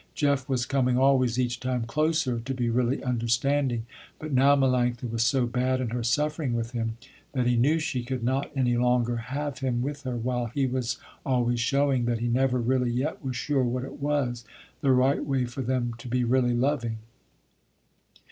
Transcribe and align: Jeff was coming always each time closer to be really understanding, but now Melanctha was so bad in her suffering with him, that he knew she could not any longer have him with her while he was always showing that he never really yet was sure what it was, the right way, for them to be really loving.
Jeff 0.15 0.49
was 0.49 0.65
coming 0.65 0.97
always 0.97 1.37
each 1.37 1.59
time 1.59 1.83
closer 1.83 2.39
to 2.39 2.55
be 2.55 2.71
really 2.71 3.03
understanding, 3.03 3.85
but 4.17 4.31
now 4.31 4.55
Melanctha 4.55 5.07
was 5.07 5.21
so 5.23 5.45
bad 5.45 5.79
in 5.79 5.91
her 5.91 6.01
suffering 6.01 6.55
with 6.55 6.71
him, 6.71 6.97
that 7.33 7.45
he 7.45 7.55
knew 7.55 7.77
she 7.77 8.03
could 8.03 8.23
not 8.23 8.49
any 8.55 8.75
longer 8.75 9.17
have 9.17 9.59
him 9.59 9.83
with 9.83 10.01
her 10.01 10.17
while 10.17 10.47
he 10.47 10.65
was 10.65 10.97
always 11.23 11.59
showing 11.59 12.05
that 12.05 12.17
he 12.17 12.27
never 12.27 12.59
really 12.59 12.89
yet 12.89 13.23
was 13.23 13.35
sure 13.35 13.63
what 13.63 13.83
it 13.85 14.01
was, 14.01 14.43
the 14.81 14.91
right 14.91 15.23
way, 15.23 15.45
for 15.45 15.61
them 15.61 15.93
to 15.99 16.07
be 16.07 16.23
really 16.23 16.55
loving. 16.55 16.97